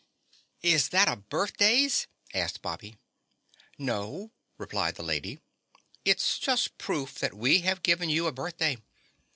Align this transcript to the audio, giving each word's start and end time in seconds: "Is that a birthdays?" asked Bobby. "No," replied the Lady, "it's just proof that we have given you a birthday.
"Is 0.63 0.89
that 0.89 1.07
a 1.07 1.15
birthdays?" 1.15 2.07
asked 2.33 2.63
Bobby. 2.63 2.97
"No," 3.77 4.31
replied 4.57 4.95
the 4.95 5.03
Lady, 5.03 5.39
"it's 6.03 6.39
just 6.39 6.79
proof 6.79 7.19
that 7.19 7.35
we 7.35 7.59
have 7.59 7.83
given 7.83 8.09
you 8.09 8.25
a 8.25 8.31
birthday. 8.31 8.79